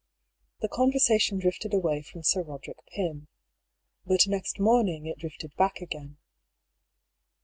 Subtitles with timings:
[0.63, 3.27] The conversation drifted away from Sir Roderick Pym.
[4.03, 6.17] But next morning it drifted back again.